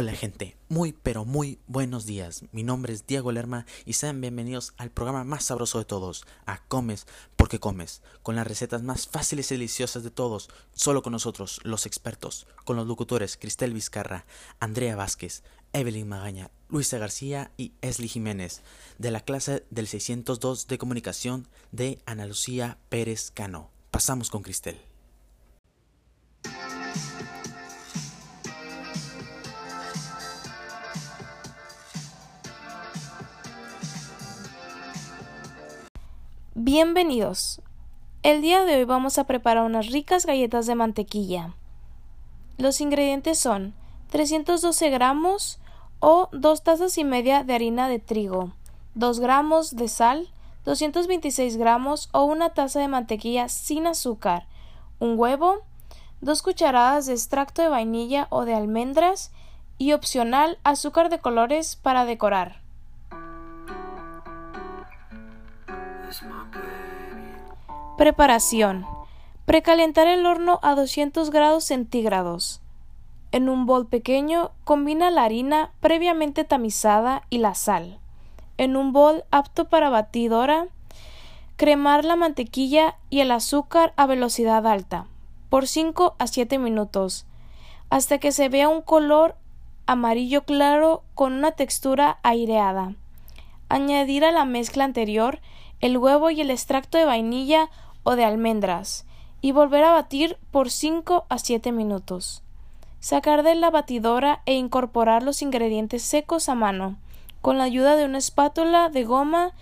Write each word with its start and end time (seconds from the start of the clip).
Hola 0.00 0.14
gente, 0.14 0.56
muy 0.70 0.94
pero 0.94 1.26
muy 1.26 1.58
buenos 1.66 2.06
días. 2.06 2.44
Mi 2.52 2.62
nombre 2.62 2.94
es 2.94 3.06
Diego 3.06 3.32
Lerma 3.32 3.66
y 3.84 3.92
sean 3.92 4.18
bienvenidos 4.22 4.72
al 4.78 4.90
programa 4.90 5.24
más 5.24 5.44
sabroso 5.44 5.78
de 5.78 5.84
todos, 5.84 6.24
a 6.46 6.64
Comes 6.68 7.06
porque 7.36 7.60
comes, 7.60 8.00
con 8.22 8.34
las 8.34 8.46
recetas 8.46 8.82
más 8.82 9.06
fáciles 9.06 9.50
y 9.50 9.56
deliciosas 9.56 10.02
de 10.02 10.10
todos, 10.10 10.48
solo 10.72 11.02
con 11.02 11.12
nosotros, 11.12 11.60
los 11.64 11.84
expertos, 11.84 12.46
con 12.64 12.76
los 12.76 12.86
locutores 12.86 13.36
Cristel 13.36 13.74
Vizcarra, 13.74 14.24
Andrea 14.58 14.96
Vázquez, 14.96 15.42
Evelyn 15.74 16.08
Magaña, 16.08 16.50
Luisa 16.70 16.96
García 16.96 17.50
y 17.58 17.74
Esli 17.82 18.08
Jiménez, 18.08 18.62
de 18.96 19.10
la 19.10 19.20
clase 19.20 19.66
del 19.68 19.86
602 19.86 20.66
de 20.66 20.78
comunicación 20.78 21.46
de 21.72 22.00
Ana 22.06 22.24
Lucía 22.24 22.78
Pérez 22.88 23.30
Cano. 23.32 23.68
Pasamos 23.90 24.30
con 24.30 24.42
Cristel. 24.42 24.80
Bienvenidos. 36.72 37.60
El 38.22 38.42
día 38.42 38.64
de 38.64 38.76
hoy 38.76 38.84
vamos 38.84 39.18
a 39.18 39.24
preparar 39.24 39.64
unas 39.64 39.88
ricas 39.88 40.24
galletas 40.24 40.66
de 40.66 40.76
mantequilla. 40.76 41.56
Los 42.58 42.80
ingredientes 42.80 43.40
son 43.40 43.74
312 44.10 44.88
gramos 44.90 45.58
o 45.98 46.28
2 46.30 46.62
tazas 46.62 46.96
y 46.96 47.02
media 47.02 47.42
de 47.42 47.54
harina 47.54 47.88
de 47.88 47.98
trigo, 47.98 48.52
2 48.94 49.18
gramos 49.18 49.74
de 49.74 49.88
sal, 49.88 50.28
226 50.64 51.56
gramos 51.56 52.08
o 52.12 52.22
una 52.22 52.50
taza 52.50 52.78
de 52.78 52.86
mantequilla 52.86 53.48
sin 53.48 53.88
azúcar, 53.88 54.46
un 55.00 55.18
huevo, 55.18 55.64
2 56.20 56.40
cucharadas 56.40 57.06
de 57.06 57.14
extracto 57.14 57.62
de 57.62 57.68
vainilla 57.68 58.28
o 58.30 58.44
de 58.44 58.54
almendras 58.54 59.32
y 59.76 59.92
opcional 59.92 60.56
azúcar 60.62 61.08
de 61.08 61.18
colores 61.18 61.74
para 61.74 62.04
decorar. 62.04 62.59
Preparación. 67.96 68.86
Precalentar 69.44 70.06
el 70.06 70.26
horno 70.26 70.58
a 70.62 70.74
200 70.74 71.30
grados 71.30 71.64
centígrados. 71.64 72.60
En 73.32 73.48
un 73.48 73.66
bol 73.66 73.86
pequeño 73.86 74.50
combina 74.64 75.10
la 75.10 75.24
harina 75.24 75.70
previamente 75.80 76.44
tamizada 76.44 77.22
y 77.30 77.38
la 77.38 77.54
sal. 77.54 77.98
En 78.58 78.76
un 78.76 78.92
bol 78.92 79.24
apto 79.30 79.68
para 79.68 79.90
batidora, 79.90 80.66
cremar 81.56 82.04
la 82.04 82.16
mantequilla 82.16 82.96
y 83.10 83.20
el 83.20 83.30
azúcar 83.30 83.92
a 83.96 84.06
velocidad 84.06 84.66
alta 84.66 85.06
por 85.50 85.66
5 85.66 86.14
a 86.18 86.26
7 86.26 86.58
minutos 86.58 87.26
hasta 87.90 88.18
que 88.18 88.32
se 88.32 88.48
vea 88.48 88.68
un 88.68 88.82
color 88.82 89.36
amarillo 89.86 90.44
claro 90.44 91.02
con 91.14 91.32
una 91.32 91.52
textura 91.52 92.18
aireada. 92.22 92.94
Añadir 93.68 94.24
a 94.24 94.30
la 94.30 94.44
mezcla 94.44 94.84
anterior 94.84 95.40
el 95.80 95.98
huevo 95.98 96.30
y 96.30 96.40
el 96.40 96.50
extracto 96.50 96.98
de 96.98 97.04
vainilla 97.04 97.70
o 98.02 98.16
de 98.16 98.24
almendras 98.24 99.06
y 99.40 99.52
volver 99.52 99.84
a 99.84 99.92
batir 99.92 100.36
por 100.50 100.70
5 100.70 101.26
a 101.28 101.38
7 101.38 101.72
minutos. 101.72 102.42
Sacar 103.00 103.42
de 103.42 103.54
la 103.54 103.70
batidora 103.70 104.42
e 104.44 104.54
incorporar 104.54 105.22
los 105.22 105.40
ingredientes 105.40 106.02
secos 106.02 106.48
a 106.48 106.54
mano, 106.54 106.96
con 107.40 107.56
la 107.56 107.64
ayuda 107.64 107.96
de 107.96 108.04
una 108.04 108.18
espátula 108.18 108.90
de 108.90 109.04
goma 109.04 109.52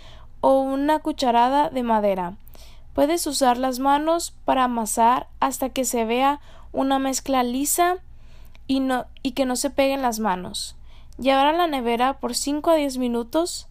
o 0.41 0.60
una 0.60 0.98
cucharada 0.98 1.70
de 1.70 1.84
madera. 1.84 2.36
Puedes 2.94 3.26
usar 3.28 3.59
las 3.59 3.78
manos 3.78 4.34
para 4.44 4.65
amasar 4.65 5.28
hasta 5.38 5.69
que 5.69 5.84
se 5.84 6.04
vea 6.04 6.41
una 6.72 6.98
mezcla 6.98 7.44
lisa 7.44 7.98
y, 8.66 8.81
no, 8.81 9.06
y 9.22 9.32
que 9.32 9.47
no 9.47 9.54
se 9.54 9.71
peguen 9.71 10.03
las 10.03 10.19
manos. 10.19 10.75
Llevar 11.16 11.47
a 11.47 11.53
la 11.53 11.69
nevera 11.69 12.19
por 12.19 12.34
5 12.34 12.71
a 12.71 12.75
10 12.75 12.98
minutos. 12.98 13.69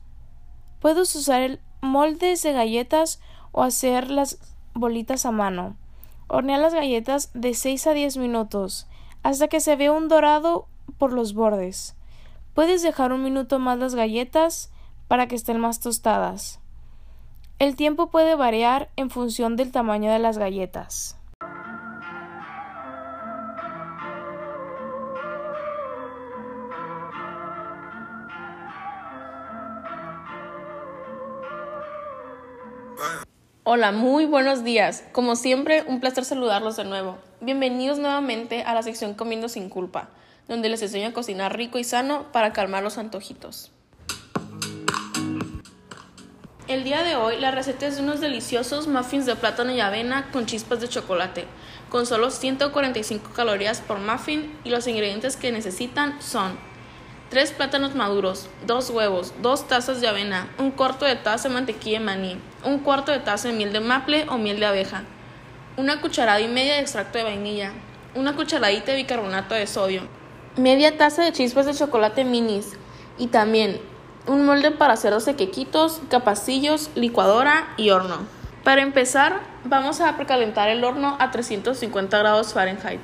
Puedes 0.79 1.13
usar 1.15 1.41
el 1.41 1.59
moldes 1.81 2.43
de 2.43 2.53
galletas 2.53 3.19
o 3.51 3.63
hacer 3.63 4.11
las 4.11 4.39
bolitas 4.73 5.25
a 5.25 5.31
mano. 5.31 5.75
Hornear 6.27 6.59
las 6.59 6.73
galletas 6.73 7.31
de 7.33 7.53
6 7.53 7.87
a 7.87 7.93
10 7.93 8.17
minutos 8.17 8.87
hasta 9.23 9.47
que 9.47 9.59
se 9.59 9.75
vea 9.75 9.91
un 9.91 10.07
dorado 10.07 10.67
por 10.97 11.11
los 11.11 11.33
bordes. 11.33 11.95
Puedes 12.53 12.81
dejar 12.81 13.11
un 13.11 13.23
minuto 13.23 13.59
más 13.59 13.77
las 13.77 13.95
galletas 13.95 14.71
para 15.07 15.27
que 15.27 15.35
estén 15.35 15.59
más 15.59 15.79
tostadas. 15.79 16.59
El 17.59 17.75
tiempo 17.75 18.09
puede 18.09 18.35
variar 18.35 18.89
en 18.95 19.09
función 19.09 19.55
del 19.55 19.71
tamaño 19.71 20.11
de 20.11 20.19
las 20.19 20.37
galletas. 20.37 21.16
Hola, 33.69 33.91
muy 33.91 34.23
buenos 34.23 34.63
días. 34.63 35.03
Como 35.11 35.35
siempre, 35.35 35.83
un 35.85 35.99
placer 35.99 36.23
saludarlos 36.23 36.77
de 36.77 36.85
nuevo. 36.85 37.17
Bienvenidos 37.41 37.99
nuevamente 37.99 38.63
a 38.63 38.73
la 38.73 38.81
sección 38.81 39.13
Comiendo 39.13 39.49
sin 39.49 39.67
culpa, 39.67 40.07
donde 40.47 40.69
les 40.69 40.81
enseño 40.81 41.09
a 41.09 41.11
cocinar 41.11 41.57
rico 41.57 41.77
y 41.77 41.83
sano 41.83 42.31
para 42.31 42.53
calmar 42.53 42.81
los 42.81 42.97
antojitos. 42.97 43.73
El 46.69 46.85
día 46.85 47.03
de 47.03 47.17
hoy 47.17 47.41
la 47.41 47.51
receta 47.51 47.87
es 47.87 47.97
de 47.97 48.03
unos 48.03 48.21
deliciosos 48.21 48.87
muffins 48.87 49.25
de 49.25 49.35
plátano 49.35 49.73
y 49.73 49.81
avena 49.81 50.31
con 50.31 50.45
chispas 50.45 50.79
de 50.79 50.87
chocolate, 50.87 51.43
con 51.89 52.05
solo 52.05 52.31
145 52.31 53.31
calorías 53.35 53.81
por 53.81 53.99
muffin 53.99 54.57
y 54.63 54.69
los 54.69 54.87
ingredientes 54.87 55.35
que 55.35 55.51
necesitan 55.51 56.21
son 56.21 56.57
3 57.29 57.51
plátanos 57.51 57.93
maduros, 57.93 58.47
2 58.67 58.89
huevos, 58.91 59.33
2 59.41 59.67
tazas 59.67 59.99
de 59.99 60.07
avena, 60.07 60.47
un 60.57 60.71
cuarto 60.71 61.03
de 61.03 61.17
taza 61.17 61.49
de 61.49 61.55
mantequilla 61.55 61.99
de 61.99 62.05
maní, 62.05 62.37
un 62.63 62.79
cuarto 62.79 63.11
de 63.11 63.19
taza 63.19 63.49
de 63.49 63.53
miel 63.53 63.73
de 63.73 63.81
maple 63.81 64.25
o 64.29 64.37
miel 64.37 64.61
de 64.61 64.65
abeja, 64.65 65.03
una 65.75 65.99
cucharada 65.99 66.39
y 66.39 66.47
media 66.47 66.75
de 66.75 66.79
extracto 66.79 67.17
de 67.17 67.25
vainilla, 67.25 67.73
una 68.15 68.33
cucharadita 68.33 68.93
de 68.93 68.97
bicarbonato 68.99 69.55
de 69.55 69.67
sodio, 69.67 70.03
media 70.55 70.97
taza 70.97 71.21
de 71.21 71.33
chispas 71.33 71.65
de 71.65 71.73
chocolate 71.73 72.23
minis 72.23 72.77
y 73.17 73.27
también 73.27 73.81
un 74.25 74.45
molde 74.45 74.71
para 74.71 74.93
hacer 74.93 75.11
12 75.11 75.35
quequitos, 75.35 75.99
capacillos, 76.09 76.89
licuadora 76.95 77.73
y 77.75 77.89
horno. 77.89 78.19
Para 78.63 78.81
empezar, 78.81 79.41
vamos 79.65 79.99
a 79.99 80.15
precalentar 80.15 80.69
el 80.69 80.83
horno 80.85 81.17
a 81.19 81.31
350 81.31 82.17
grados 82.19 82.53
Fahrenheit 82.53 83.01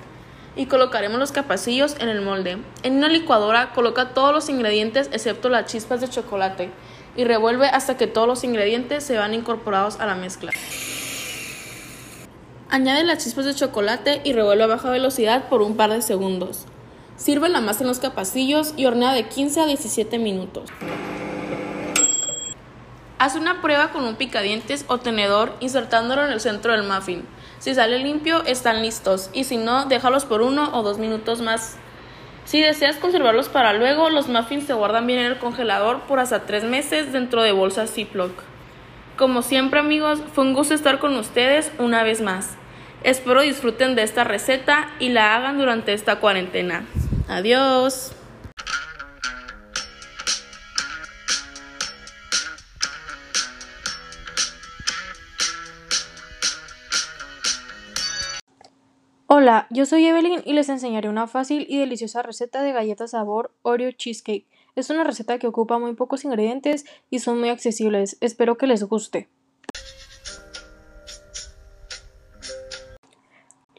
y 0.55 0.67
colocaremos 0.67 1.19
los 1.19 1.31
capacillos 1.31 1.95
en 1.99 2.09
el 2.09 2.21
molde. 2.21 2.57
En 2.83 2.97
una 2.97 3.07
licuadora 3.07 3.71
coloca 3.73 4.09
todos 4.09 4.33
los 4.33 4.49
ingredientes 4.49 5.09
excepto 5.11 5.49
las 5.49 5.65
chispas 5.65 6.01
de 6.01 6.09
chocolate 6.09 6.69
y 7.15 7.23
revuelve 7.23 7.67
hasta 7.67 7.97
que 7.97 8.07
todos 8.07 8.27
los 8.27 8.43
ingredientes 8.43 9.03
se 9.03 9.17
van 9.17 9.33
incorporados 9.33 9.99
a 9.99 10.05
la 10.05 10.15
mezcla. 10.15 10.51
Añade 12.69 13.03
las 13.03 13.23
chispas 13.23 13.45
de 13.45 13.53
chocolate 13.53 14.21
y 14.23 14.33
revuelve 14.33 14.63
a 14.63 14.67
baja 14.67 14.89
velocidad 14.89 15.47
por 15.47 15.61
un 15.61 15.77
par 15.77 15.91
de 15.91 16.01
segundos. 16.01 16.65
Sirve 17.17 17.47
la 17.47 17.61
masa 17.61 17.81
en 17.83 17.87
los 17.87 17.99
capacillos 17.99 18.73
y 18.75 18.85
hornea 18.85 19.13
de 19.13 19.27
15 19.27 19.61
a 19.61 19.65
17 19.67 20.17
minutos. 20.17 20.69
Haz 23.19 23.35
una 23.35 23.61
prueba 23.61 23.91
con 23.91 24.03
un 24.03 24.15
picadientes 24.15 24.85
o 24.87 24.97
tenedor 24.97 25.53
insertándolo 25.59 26.25
en 26.25 26.31
el 26.31 26.41
centro 26.41 26.73
del 26.73 26.83
muffin. 26.83 27.23
Si 27.63 27.73
sale 27.73 27.99
limpio, 27.99 28.43
están 28.43 28.81
listos, 28.81 29.29
y 29.31 29.45
si 29.45 29.55
no, 29.55 29.85
déjalos 29.85 30.25
por 30.25 30.41
uno 30.41 30.77
o 30.77 30.83
dos 30.83 30.97
minutos 30.97 31.39
más. 31.39 31.77
Si 32.43 32.59
deseas 32.59 32.97
conservarlos 32.97 33.47
para 33.47 33.71
luego, 33.71 34.09
los 34.09 34.27
muffins 34.27 34.65
se 34.65 34.73
guardan 34.73 35.07
bien 35.07 35.19
en 35.19 35.27
el 35.27 35.37
congelador 35.37 36.01
por 36.01 36.19
hasta 36.19 36.45
tres 36.45 36.65
meses 36.65 37.13
dentro 37.13 37.41
de 37.41 37.53
bolsas 37.53 37.93
Ziploc. 37.93 38.33
Como 39.15 39.41
siempre 39.43 39.79
amigos, 39.79 40.19
fue 40.33 40.43
un 40.43 40.53
gusto 40.53 40.73
estar 40.73 40.99
con 40.99 41.15
ustedes 41.15 41.71
una 41.79 42.03
vez 42.03 42.19
más. 42.19 42.57
Espero 43.01 43.39
disfruten 43.39 43.95
de 43.95 44.03
esta 44.03 44.25
receta 44.25 44.89
y 44.99 45.07
la 45.07 45.33
hagan 45.33 45.57
durante 45.57 45.93
esta 45.93 46.17
cuarentena. 46.17 46.83
Adiós. 47.29 48.13
Hola, 59.35 59.65
yo 59.71 59.87
soy 59.87 60.05
Evelyn 60.05 60.43
y 60.45 60.53
les 60.53 60.69
enseñaré 60.69 61.09
una 61.09 61.25
fácil 61.25 61.65
y 61.67 61.79
deliciosa 61.79 62.21
receta 62.21 62.61
de 62.61 62.71
galletas 62.71 63.09
sabor 63.09 63.49
Oreo 63.63 63.89
Cheesecake. 63.91 64.45
Es 64.75 64.91
una 64.91 65.03
receta 65.03 65.39
que 65.39 65.47
ocupa 65.47 65.79
muy 65.79 65.95
pocos 65.95 66.23
ingredientes 66.23 66.85
y 67.09 67.17
son 67.17 67.39
muy 67.39 67.49
accesibles. 67.49 68.15
Espero 68.21 68.59
que 68.59 68.67
les 68.67 68.83
guste. 68.83 69.27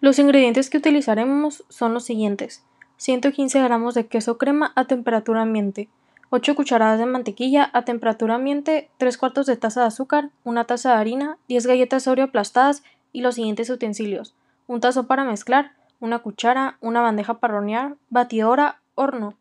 Los 0.00 0.18
ingredientes 0.18 0.70
que 0.70 0.78
utilizaremos 0.78 1.62
son 1.68 1.94
los 1.94 2.02
siguientes. 2.02 2.64
115 2.96 3.62
gramos 3.62 3.94
de 3.94 4.08
queso 4.08 4.38
crema 4.38 4.72
a 4.74 4.88
temperatura 4.88 5.42
ambiente, 5.42 5.88
8 6.30 6.56
cucharadas 6.56 6.98
de 6.98 7.06
mantequilla 7.06 7.70
a 7.72 7.84
temperatura 7.84 8.34
ambiente, 8.34 8.90
3 8.96 9.16
cuartos 9.18 9.46
de 9.46 9.56
taza 9.56 9.82
de 9.82 9.86
azúcar, 9.86 10.30
una 10.42 10.64
taza 10.64 10.94
de 10.94 10.96
harina, 10.96 11.38
10 11.46 11.68
galletas 11.68 12.08
Oreo 12.08 12.24
aplastadas 12.24 12.82
y 13.12 13.20
los 13.20 13.36
siguientes 13.36 13.70
utensilios 13.70 14.34
un 14.66 14.80
tazo 14.80 15.06
para 15.06 15.24
mezclar, 15.24 15.72
una 16.00 16.20
cuchara, 16.20 16.78
una 16.80 17.00
bandeja 17.00 17.34
para 17.34 17.56
hornear, 17.56 17.96
batidora, 18.10 18.80
horno. 18.94 19.34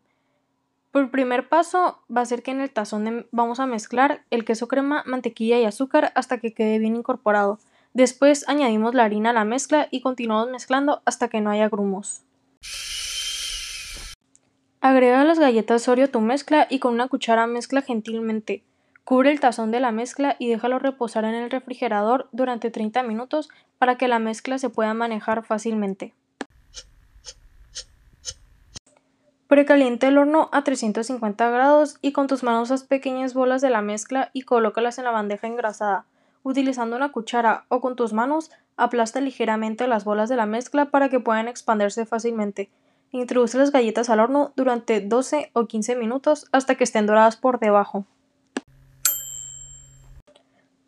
Por 0.90 1.10
primer 1.10 1.48
paso 1.48 1.98
va 2.14 2.20
a 2.20 2.26
ser 2.26 2.42
que 2.42 2.52
en 2.52 2.60
el 2.60 2.70
tazón 2.70 3.26
vamos 3.32 3.58
a 3.58 3.66
mezclar 3.66 4.24
el 4.30 4.44
queso 4.44 4.68
crema, 4.68 5.02
mantequilla 5.06 5.58
y 5.58 5.64
azúcar 5.64 6.12
hasta 6.14 6.38
que 6.38 6.54
quede 6.54 6.78
bien 6.78 6.96
incorporado. 6.96 7.58
Después 7.94 8.48
añadimos 8.48 8.94
la 8.94 9.04
harina 9.04 9.30
a 9.30 9.32
la 9.32 9.44
mezcla 9.44 9.88
y 9.90 10.00
continuamos 10.00 10.50
mezclando 10.50 11.02
hasta 11.04 11.28
que 11.28 11.40
no 11.40 11.50
haya 11.50 11.68
grumos. 11.68 12.22
Agrega 14.80 15.24
las 15.24 15.38
galletas 15.38 15.88
Oreo 15.88 16.04
a 16.04 16.08
tu 16.08 16.20
mezcla 16.20 16.66
y 16.68 16.78
con 16.78 16.94
una 16.94 17.08
cuchara 17.08 17.46
mezcla 17.46 17.82
gentilmente. 17.82 18.62
Cubre 19.04 19.30
el 19.30 19.38
tazón 19.38 19.70
de 19.70 19.80
la 19.80 19.92
mezcla 19.92 20.34
y 20.38 20.48
déjalo 20.48 20.78
reposar 20.78 21.26
en 21.26 21.34
el 21.34 21.50
refrigerador 21.50 22.28
durante 22.32 22.70
30 22.70 23.02
minutos 23.02 23.50
para 23.78 23.96
que 23.98 24.08
la 24.08 24.18
mezcla 24.18 24.56
se 24.56 24.70
pueda 24.70 24.94
manejar 24.94 25.44
fácilmente. 25.44 26.14
Precalienta 29.46 30.08
el 30.08 30.16
horno 30.16 30.48
a 30.52 30.64
350 30.64 31.50
grados 31.50 31.98
y 32.00 32.12
con 32.12 32.28
tus 32.28 32.42
manos 32.42 32.70
haz 32.70 32.84
pequeñas 32.84 33.34
bolas 33.34 33.60
de 33.60 33.68
la 33.68 33.82
mezcla 33.82 34.30
y 34.32 34.42
colócalas 34.42 34.96
en 34.96 35.04
la 35.04 35.10
bandeja 35.10 35.46
engrasada. 35.46 36.06
Utilizando 36.42 36.96
una 36.96 37.12
cuchara 37.12 37.66
o 37.68 37.82
con 37.82 37.96
tus 37.96 38.14
manos, 38.14 38.50
aplasta 38.78 39.20
ligeramente 39.20 39.86
las 39.86 40.04
bolas 40.04 40.30
de 40.30 40.36
la 40.36 40.46
mezcla 40.46 40.86
para 40.86 41.10
que 41.10 41.20
puedan 41.20 41.46
expandirse 41.46 42.06
fácilmente. 42.06 42.70
Introduce 43.12 43.58
las 43.58 43.70
galletas 43.70 44.08
al 44.08 44.20
horno 44.20 44.52
durante 44.56 45.02
12 45.02 45.50
o 45.52 45.66
15 45.66 45.94
minutos 45.94 46.46
hasta 46.50 46.74
que 46.74 46.84
estén 46.84 47.06
doradas 47.06 47.36
por 47.36 47.60
debajo. 47.60 48.06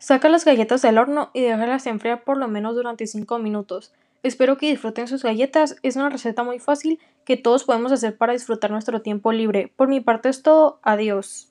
Saca 0.06 0.28
las 0.28 0.44
galletas 0.44 0.82
del 0.82 0.98
horno 0.98 1.32
y 1.34 1.40
déjalas 1.40 1.84
enfriar 1.88 2.22
por 2.22 2.36
lo 2.36 2.46
menos 2.46 2.76
durante 2.76 3.08
5 3.08 3.40
minutos. 3.40 3.92
Espero 4.22 4.56
que 4.56 4.70
disfruten 4.70 5.08
sus 5.08 5.24
galletas, 5.24 5.74
es 5.82 5.96
una 5.96 6.10
receta 6.10 6.44
muy 6.44 6.60
fácil 6.60 7.00
que 7.24 7.36
todos 7.36 7.64
podemos 7.64 7.90
hacer 7.90 8.16
para 8.16 8.32
disfrutar 8.32 8.70
nuestro 8.70 9.02
tiempo 9.02 9.32
libre. 9.32 9.72
Por 9.74 9.88
mi 9.88 10.00
parte 10.00 10.28
es 10.28 10.44
todo, 10.44 10.78
adiós. 10.84 11.48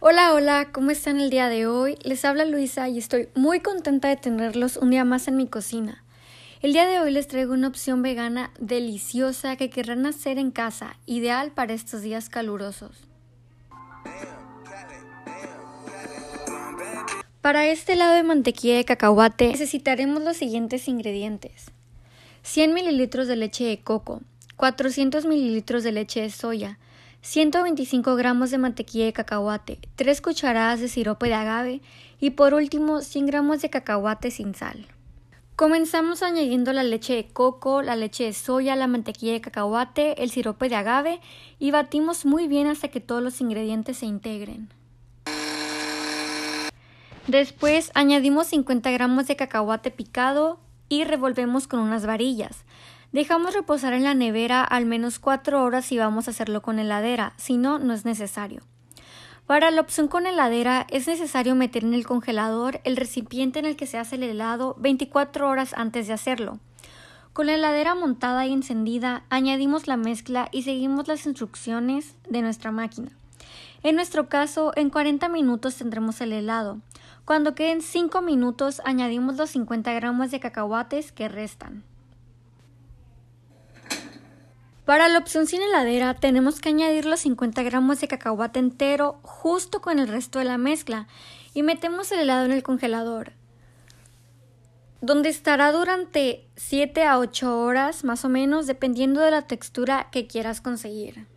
Hola, 0.00 0.34
hola, 0.34 0.68
¿cómo 0.72 0.90
están 0.90 1.18
el 1.18 1.30
día 1.30 1.48
de 1.48 1.66
hoy? 1.66 1.96
Les 2.02 2.26
habla 2.26 2.44
Luisa 2.44 2.90
y 2.90 2.98
estoy 2.98 3.30
muy 3.34 3.60
contenta 3.60 4.08
de 4.08 4.16
tenerlos 4.16 4.76
un 4.76 4.90
día 4.90 5.06
más 5.06 5.26
en 5.26 5.38
mi 5.38 5.46
cocina. 5.46 6.04
El 6.60 6.74
día 6.74 6.86
de 6.86 7.00
hoy 7.00 7.12
les 7.12 7.28
traigo 7.28 7.54
una 7.54 7.68
opción 7.68 8.02
vegana 8.02 8.50
deliciosa 8.60 9.56
que 9.56 9.70
querrán 9.70 10.04
hacer 10.04 10.38
en 10.38 10.50
casa, 10.50 10.98
ideal 11.06 11.52
para 11.52 11.72
estos 11.72 12.02
días 12.02 12.28
calurosos. 12.28 13.08
Para 17.42 17.66
este 17.66 17.96
lado 17.96 18.14
de 18.14 18.22
mantequilla 18.22 18.76
de 18.76 18.84
cacahuate 18.84 19.48
necesitaremos 19.48 20.22
los 20.22 20.36
siguientes 20.36 20.86
ingredientes. 20.86 21.72
100 22.44 22.72
ml 22.72 23.26
de 23.26 23.34
leche 23.34 23.64
de 23.64 23.80
coco, 23.80 24.20
400 24.54 25.24
ml 25.24 25.82
de 25.82 25.90
leche 25.90 26.20
de 26.20 26.30
soya, 26.30 26.78
125 27.22 28.14
gramos 28.14 28.52
de 28.52 28.58
mantequilla 28.58 29.06
de 29.06 29.12
cacahuate, 29.12 29.80
3 29.96 30.20
cucharadas 30.20 30.78
de 30.78 30.86
sirope 30.86 31.26
de 31.26 31.34
agave 31.34 31.80
y 32.20 32.30
por 32.30 32.54
último 32.54 33.00
100 33.00 33.26
gramos 33.26 33.60
de 33.60 33.70
cacahuate 33.70 34.30
sin 34.30 34.54
sal. 34.54 34.86
Comenzamos 35.56 36.22
añadiendo 36.22 36.72
la 36.72 36.84
leche 36.84 37.16
de 37.16 37.26
coco, 37.26 37.82
la 37.82 37.96
leche 37.96 38.22
de 38.22 38.34
soya, 38.34 38.76
la 38.76 38.86
mantequilla 38.86 39.32
de 39.32 39.40
cacahuate, 39.40 40.22
el 40.22 40.30
sirope 40.30 40.68
de 40.68 40.76
agave 40.76 41.20
y 41.58 41.72
batimos 41.72 42.24
muy 42.24 42.46
bien 42.46 42.68
hasta 42.68 42.86
que 42.86 43.00
todos 43.00 43.20
los 43.20 43.40
ingredientes 43.40 43.96
se 43.96 44.06
integren. 44.06 44.68
Después 47.28 47.92
añadimos 47.94 48.48
50 48.48 48.90
gramos 48.90 49.28
de 49.28 49.36
cacahuate 49.36 49.92
picado 49.92 50.58
y 50.88 51.04
revolvemos 51.04 51.68
con 51.68 51.78
unas 51.78 52.04
varillas. 52.04 52.64
Dejamos 53.12 53.54
reposar 53.54 53.92
en 53.92 54.02
la 54.02 54.14
nevera 54.14 54.64
al 54.64 54.86
menos 54.86 55.20
4 55.20 55.62
horas 55.62 55.84
si 55.84 55.98
vamos 55.98 56.26
a 56.26 56.32
hacerlo 56.32 56.62
con 56.62 56.80
heladera, 56.80 57.34
si 57.36 57.56
no, 57.56 57.78
no 57.78 57.94
es 57.94 58.04
necesario. 58.04 58.62
Para 59.46 59.70
la 59.70 59.82
opción 59.82 60.08
con 60.08 60.26
heladera 60.26 60.86
es 60.90 61.06
necesario 61.06 61.54
meter 61.54 61.84
en 61.84 61.94
el 61.94 62.06
congelador 62.06 62.80
el 62.84 62.96
recipiente 62.96 63.60
en 63.60 63.66
el 63.66 63.76
que 63.76 63.86
se 63.86 63.98
hace 63.98 64.16
el 64.16 64.24
helado 64.24 64.74
24 64.80 65.48
horas 65.48 65.74
antes 65.76 66.08
de 66.08 66.14
hacerlo. 66.14 66.58
Con 67.32 67.46
la 67.46 67.54
heladera 67.54 67.94
montada 67.94 68.46
y 68.46 68.52
encendida, 68.52 69.24
añadimos 69.30 69.86
la 69.86 69.96
mezcla 69.96 70.48
y 70.52 70.62
seguimos 70.62 71.06
las 71.06 71.24
instrucciones 71.24 72.16
de 72.28 72.42
nuestra 72.42 72.72
máquina. 72.72 73.10
En 73.82 73.94
nuestro 73.94 74.28
caso, 74.28 74.72
en 74.76 74.90
40 74.90 75.28
minutos 75.28 75.76
tendremos 75.76 76.20
el 76.20 76.32
helado. 76.32 76.78
Cuando 77.24 77.54
queden 77.54 77.82
5 77.82 78.20
minutos, 78.20 78.82
añadimos 78.84 79.36
los 79.36 79.50
50 79.50 79.92
gramos 79.92 80.30
de 80.30 80.40
cacahuates 80.40 81.12
que 81.12 81.28
restan. 81.28 81.84
Para 84.84 85.08
la 85.08 85.18
opción 85.18 85.46
sin 85.46 85.62
heladera 85.62 86.14
tenemos 86.14 86.60
que 86.60 86.70
añadir 86.70 87.06
los 87.06 87.20
50 87.20 87.62
gramos 87.62 88.00
de 88.00 88.08
cacahuate 88.08 88.58
entero 88.58 89.20
justo 89.22 89.80
con 89.80 90.00
el 90.00 90.08
resto 90.08 90.40
de 90.40 90.44
la 90.44 90.58
mezcla 90.58 91.06
y 91.54 91.62
metemos 91.62 92.10
el 92.10 92.18
helado 92.18 92.46
en 92.46 92.52
el 92.52 92.64
congelador, 92.64 93.32
donde 95.00 95.28
estará 95.28 95.70
durante 95.70 96.48
7 96.56 97.04
a 97.04 97.20
8 97.20 97.60
horas 97.60 98.02
más 98.02 98.24
o 98.24 98.28
menos 98.28 98.66
dependiendo 98.66 99.20
de 99.20 99.30
la 99.30 99.42
textura 99.42 100.08
que 100.10 100.26
quieras 100.26 100.60
conseguir. 100.60 101.31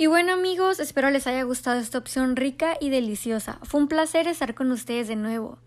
Y 0.00 0.06
bueno 0.06 0.32
amigos, 0.32 0.78
espero 0.78 1.10
les 1.10 1.26
haya 1.26 1.42
gustado 1.42 1.80
esta 1.80 1.98
opción 1.98 2.36
rica 2.36 2.76
y 2.80 2.88
deliciosa. 2.88 3.58
Fue 3.64 3.80
un 3.80 3.88
placer 3.88 4.28
estar 4.28 4.54
con 4.54 4.70
ustedes 4.70 5.08
de 5.08 5.16
nuevo. 5.16 5.58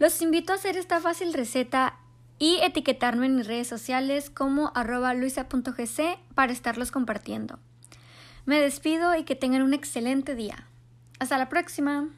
Los 0.00 0.20
invito 0.20 0.52
a 0.52 0.56
hacer 0.56 0.76
esta 0.76 0.98
fácil 1.00 1.32
receta 1.32 1.94
y 2.40 2.58
etiquetarme 2.62 3.26
en 3.26 3.36
mis 3.36 3.46
redes 3.46 3.68
sociales 3.68 4.30
como 4.30 4.72
arroba 4.74 5.14
luisa.gc 5.14 6.18
para 6.34 6.52
estarlos 6.52 6.90
compartiendo. 6.90 7.60
Me 8.46 8.60
despido 8.60 9.14
y 9.14 9.22
que 9.22 9.36
tengan 9.36 9.62
un 9.62 9.74
excelente 9.74 10.34
día. 10.34 10.66
Hasta 11.20 11.38
la 11.38 11.48
próxima. 11.48 12.08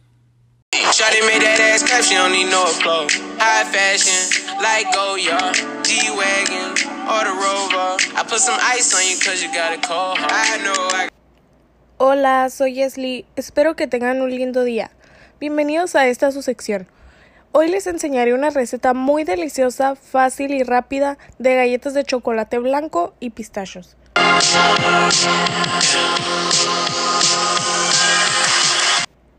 Hola, 12.02 12.49
soy 12.49 12.80
Esli. 12.80 13.26
Espero 13.37 13.76
que 13.76 13.87
tengan 13.87 14.23
un 14.23 14.30
lindo 14.30 14.64
día. 14.64 14.90
Bienvenidos 15.38 15.95
a 15.95 16.07
esta 16.07 16.33
su 16.33 16.40
sección. 16.40 16.87
Hoy 17.52 17.69
les 17.69 17.87
enseñaré 17.87 18.33
una 18.33 18.49
receta 18.49 18.95
muy 18.95 19.25
deliciosa, 19.25 19.97
fácil 19.97 20.54
y 20.54 20.62
rápida 20.62 21.19
de 21.38 21.57
galletas 21.57 21.92
de 21.92 22.04
chocolate 22.04 22.59
blanco 22.59 23.12
y 23.21 23.28
pistachos. 23.28 23.99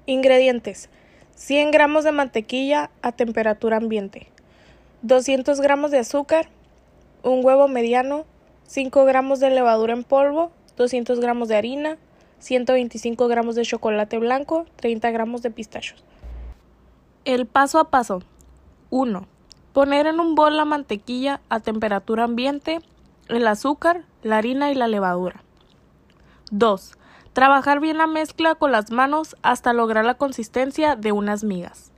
Ingredientes. 0.06 0.91
100 1.34 1.72
gramos 1.72 2.03
de 2.03 2.12
mantequilla 2.12 2.91
a 3.01 3.12
temperatura 3.12 3.77
ambiente, 3.77 4.27
200 5.01 5.62
gramos 5.62 5.89
de 5.89 5.98
azúcar, 5.98 6.50
un 7.24 7.44
huevo 7.44 7.68
mediano, 7.68 8.27
5 8.68 9.03
gramos 9.06 9.39
de 9.39 9.50
levadura 9.50 9.94
en 9.94 10.03
polvo, 10.03 10.51
200 10.77 11.20
gramos 11.20 11.48
de 11.48 11.56
harina, 11.56 11.98
125 12.41 13.27
gramos 13.27 13.55
de 13.55 13.63
chocolate 13.63 14.17
blanco, 14.17 14.65
30 14.77 15.12
gramos 15.12 15.41
de 15.41 15.51
pistachos. 15.51 16.03
El 17.24 17.45
paso 17.45 17.79
a 17.79 17.89
paso. 17.91 18.24
1. 18.89 19.27
Poner 19.74 20.07
en 20.07 20.19
un 20.19 20.33
bol 20.33 20.57
la 20.57 20.65
mantequilla 20.65 21.39
a 21.50 21.60
temperatura 21.60 22.24
ambiente, 22.24 22.79
el 23.29 23.48
azúcar, 23.48 24.05
la 24.24 24.38
harina 24.38 24.71
y 24.71 24.75
la 24.75 24.88
levadura. 24.88 25.43
2. 26.50 26.98
Trabajar 27.33 27.79
bien 27.79 28.00
la 28.00 28.07
mezcla 28.07 28.55
con 28.55 28.71
las 28.71 28.91
manos 28.91 29.38
hasta 29.43 29.71
lograr 29.71 30.03
la 30.03 30.15
consistencia 30.15 30.95
de 30.95 31.12
unas 31.12 31.43
migas. 31.43 31.91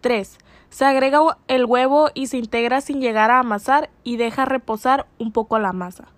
3. 0.00 0.38
Se 0.70 0.86
agrega 0.86 1.20
el 1.48 1.66
huevo 1.66 2.08
y 2.14 2.28
se 2.28 2.38
integra 2.38 2.80
sin 2.80 3.02
llegar 3.02 3.30
a 3.30 3.40
amasar 3.40 3.90
y 4.04 4.16
deja 4.16 4.46
reposar 4.46 5.06
un 5.18 5.30
poco 5.30 5.58
la 5.58 5.74
masa. 5.74 6.08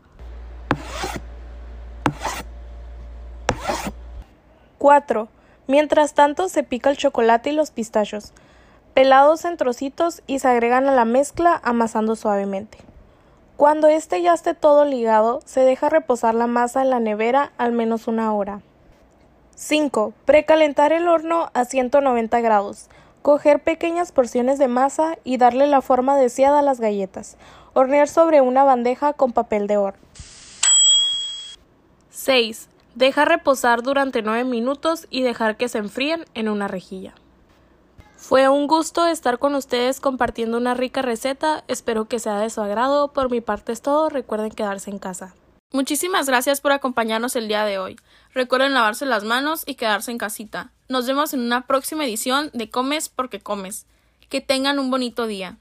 4. 4.84 5.28
Mientras 5.66 6.12
tanto 6.12 6.50
se 6.50 6.62
pica 6.62 6.90
el 6.90 6.98
chocolate 6.98 7.48
y 7.48 7.52
los 7.54 7.70
pistachos 7.70 8.34
pelados 8.92 9.46
en 9.46 9.56
trocitos 9.56 10.20
y 10.26 10.40
se 10.40 10.48
agregan 10.48 10.86
a 10.86 10.94
la 10.94 11.06
mezcla 11.06 11.58
amasando 11.64 12.16
suavemente. 12.16 12.76
Cuando 13.56 13.88
este 13.88 14.20
ya 14.20 14.34
esté 14.34 14.52
todo 14.52 14.84
ligado, 14.84 15.40
se 15.46 15.60
deja 15.60 15.88
reposar 15.88 16.34
la 16.34 16.46
masa 16.48 16.82
en 16.82 16.90
la 16.90 17.00
nevera 17.00 17.52
al 17.56 17.72
menos 17.72 18.08
una 18.08 18.34
hora. 18.34 18.60
5. 19.54 20.12
Precalentar 20.26 20.92
el 20.92 21.08
horno 21.08 21.50
a 21.54 21.64
190 21.64 22.42
grados. 22.42 22.90
Coger 23.22 23.62
pequeñas 23.62 24.12
porciones 24.12 24.58
de 24.58 24.68
masa 24.68 25.16
y 25.24 25.38
darle 25.38 25.66
la 25.66 25.80
forma 25.80 26.14
deseada 26.18 26.58
a 26.58 26.62
las 26.62 26.78
galletas. 26.78 27.38
Hornear 27.72 28.06
sobre 28.06 28.42
una 28.42 28.64
bandeja 28.64 29.14
con 29.14 29.32
papel 29.32 29.66
de 29.66 29.78
horno. 29.78 30.02
6. 32.10 32.68
Deja 32.94 33.24
reposar 33.24 33.82
durante 33.82 34.22
9 34.22 34.44
minutos 34.44 35.06
y 35.10 35.22
dejar 35.22 35.56
que 35.56 35.68
se 35.68 35.78
enfríen 35.78 36.24
en 36.34 36.48
una 36.48 36.68
rejilla. 36.68 37.14
Fue 38.16 38.48
un 38.48 38.68
gusto 38.68 39.06
estar 39.06 39.38
con 39.38 39.54
ustedes 39.54 40.00
compartiendo 40.00 40.56
una 40.56 40.74
rica 40.74 41.02
receta, 41.02 41.64
espero 41.68 42.06
que 42.06 42.20
sea 42.20 42.38
de 42.38 42.50
su 42.50 42.60
agrado, 42.60 43.12
por 43.12 43.30
mi 43.30 43.40
parte 43.40 43.72
es 43.72 43.82
todo, 43.82 44.08
recuerden 44.08 44.50
quedarse 44.50 44.90
en 44.90 44.98
casa. 44.98 45.34
Muchísimas 45.72 46.28
gracias 46.28 46.60
por 46.60 46.70
acompañarnos 46.70 47.34
el 47.34 47.48
día 47.48 47.64
de 47.64 47.78
hoy. 47.78 47.96
Recuerden 48.32 48.74
lavarse 48.74 49.06
las 49.06 49.24
manos 49.24 49.64
y 49.66 49.74
quedarse 49.74 50.12
en 50.12 50.18
casita. 50.18 50.70
Nos 50.88 51.06
vemos 51.06 51.34
en 51.34 51.40
una 51.40 51.66
próxima 51.66 52.04
edición 52.04 52.50
de 52.54 52.70
Comes 52.70 53.08
porque 53.08 53.40
comes. 53.40 53.86
Que 54.28 54.40
tengan 54.40 54.78
un 54.78 54.90
bonito 54.90 55.26
día. 55.26 55.58